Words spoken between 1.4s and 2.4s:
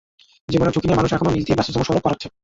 দিয়ে ব্যস্ততম সড়ক পার হচ্ছে।